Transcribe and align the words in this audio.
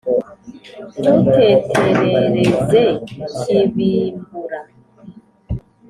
ntuteterereze 0.99 2.81
kibimbura. 3.37 4.59